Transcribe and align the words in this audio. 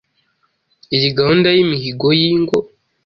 iyi 0.95 1.09
gahunda 1.17 1.47
y’imihigo 1.55 2.07
y’ingo 2.19 2.57